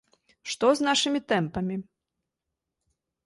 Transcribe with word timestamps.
Што 0.51 0.69
з 0.77 0.85
нашымі 0.87 1.19
тэмпамі? 1.33 1.75